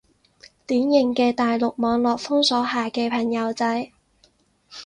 [0.65, 3.91] 典型嘅大陸網絡封鎖下嘅朋友仔